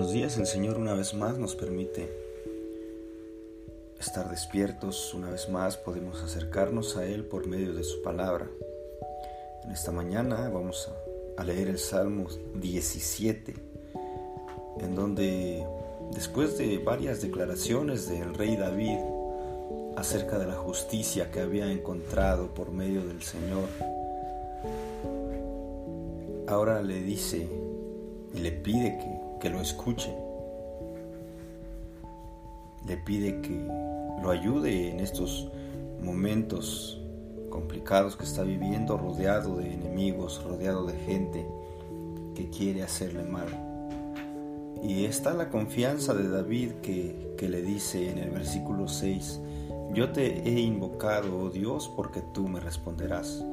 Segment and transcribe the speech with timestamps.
[0.00, 2.10] Buenos días, el Señor una vez más nos permite
[4.00, 8.48] estar despiertos, una vez más podemos acercarnos a Él por medio de su palabra.
[9.70, 10.90] Esta mañana vamos
[11.36, 13.54] a, leer el Salmo 17,
[14.80, 15.66] en donde
[16.14, 19.00] después de varias declaraciones del rey David
[19.96, 23.68] acerca de la justicia que había encontrado por medio del Señor,
[26.46, 27.46] ahora le dice
[28.32, 30.14] y le pide que que lo escuche.
[32.86, 33.66] Le pide que
[34.22, 35.48] lo ayude en estos
[36.02, 37.00] momentos
[37.50, 41.46] complicados que está viviendo, rodeado de enemigos, rodeado de gente
[42.34, 43.48] que quiere hacerle mal.
[44.82, 49.40] Y está la confianza de David que, que le dice en el versículo 6,
[49.92, 53.44] yo te he invocado, oh Dios, porque tú me responderás.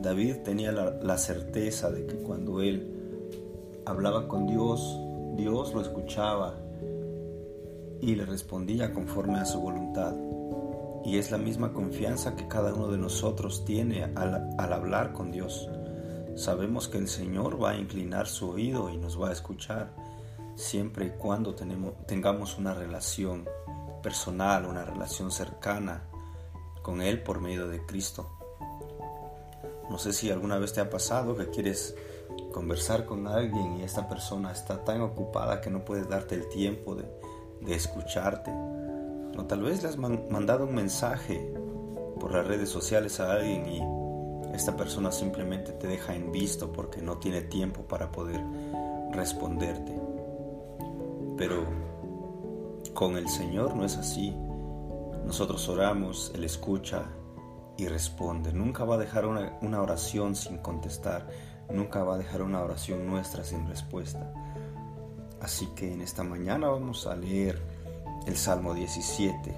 [0.00, 2.88] David tenía la, la certeza de que cuando él
[3.84, 4.98] hablaba con Dios,
[5.36, 6.56] Dios lo escuchaba
[8.02, 10.14] y le respondía conforme a su voluntad.
[11.04, 15.70] Y es la misma confianza que cada uno de nosotros tiene al, hablar con Dios.
[16.34, 19.94] Sabemos que el Señor va a inclinar su oído y nos va a escuchar
[20.54, 23.48] siempre y cuando tengamos una relación
[24.02, 26.04] personal, una relación cercana
[26.82, 28.41] con Él por medio de Cristo.
[29.90, 31.94] No sé si alguna vez te ha pasado que quieres
[32.52, 36.94] conversar con alguien y esta persona está tan ocupada que no puede darte el tiempo
[36.94, 37.04] de,
[37.68, 38.50] escucharte.
[38.50, 41.54] O tal vez le has mandado un mensaje
[42.18, 47.00] por las redes sociales a alguien y esta persona simplemente te deja en visto porque
[47.00, 48.40] no tiene tiempo para poder
[49.12, 49.98] responderte.
[51.36, 51.64] Pero
[52.94, 54.34] con el Señor no es así.
[55.24, 57.06] Nosotros oramos, Él escucha
[57.76, 58.52] y responde.
[58.52, 61.28] Nunca va a dejar una, una oración sin contestar
[61.72, 64.32] nunca va a dejar una oración nuestra sin respuesta.
[65.40, 67.60] Así que en esta mañana vamos a leer
[68.26, 69.54] el Salmo 17,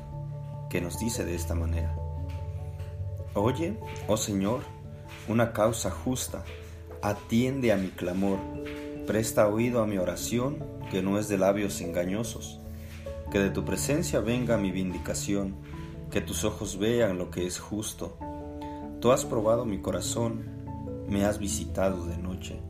[0.71, 1.95] que nos dice de esta manera.
[3.35, 4.61] Oye, oh Señor,
[5.29, 6.45] una causa justa,
[7.03, 8.39] atiende a mi clamor,
[9.07, 12.61] presta oído a mi oración, que no es de labios engañosos.
[13.31, 15.57] Que de tu presencia venga mi vindicación,
[16.15, 18.17] que tus ojos vean lo que es justo.
[19.01, 20.45] Tú has probado mi corazón,
[21.09, 22.61] me has visitado de noche,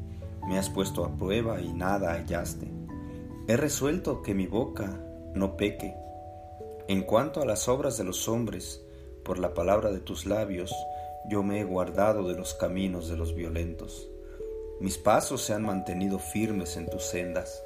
[0.49, 2.71] me has puesto a prueba y nada hallaste.
[3.47, 4.99] He resuelto que mi boca
[5.35, 5.95] no peque.
[6.89, 8.83] En cuanto a las obras de los hombres,
[9.23, 10.75] por la palabra de tus labios,
[11.29, 14.09] yo me he guardado de los caminos de los violentos.
[14.81, 17.63] Mis pasos se han mantenido firmes en tus sendas,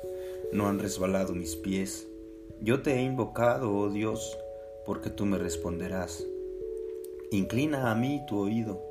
[0.50, 2.09] no han resbalado mis pies.
[2.60, 4.37] Yo te he invocado, oh Dios,
[4.88, 6.25] porque tú me responderás.
[7.31, 8.82] Inclina a mí tu oído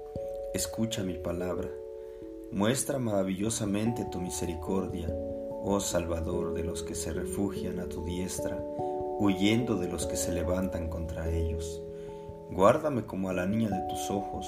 [0.53, 1.71] escucha mi palabra.
[2.51, 8.63] Muestra maravillosamente tu misericordia, oh Salvador de los que se refugian a tu diestra,
[9.17, 11.81] huyendo de los que se levantan contra ellos.
[12.51, 14.47] Guárdame como a la niña de tus ojos,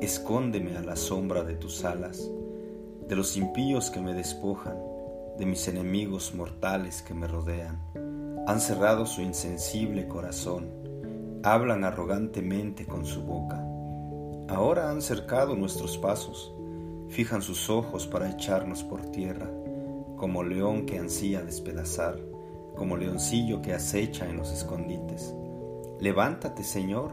[0.00, 2.28] escóndeme a la sombra de tus alas,
[3.06, 4.76] de los impíos que me despojan,
[5.38, 8.03] de mis enemigos mortales que me rodean.
[8.46, 10.68] Han cerrado su insensible corazón,
[11.42, 13.56] hablan arrogantemente con su boca.
[14.48, 16.54] Ahora han cercado nuestros pasos,
[17.08, 19.50] fijan sus ojos para echarnos por tierra,
[20.16, 22.18] como león que ansía despedazar,
[22.76, 25.34] como leoncillo que acecha en los escondites.
[26.00, 27.12] Levántate, Señor,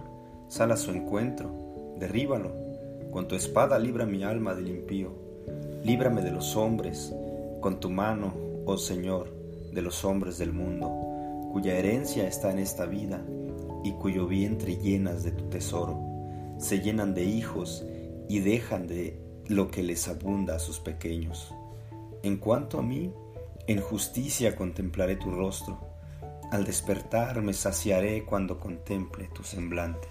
[0.50, 1.50] sal a su encuentro,
[1.98, 2.52] derríbalo,
[3.10, 5.14] con tu espada libra mi alma del impío,
[5.84, 7.14] líbrame de los hombres,
[7.62, 8.34] con tu mano,
[8.66, 9.34] oh Señor,
[9.72, 11.11] de los hombres del mundo,
[11.52, 13.22] cuya herencia está en esta vida
[13.84, 16.00] y cuyo vientre llenas de tu tesoro
[16.58, 17.84] se llenan de hijos
[18.30, 21.54] y dejan de lo que les abunda a sus pequeños.
[22.24, 23.12] En cuanto a mí,
[23.68, 25.80] en justicia contemplaré tu rostro,
[26.52, 30.08] al despertar me saciaré cuando contemple tu semblante.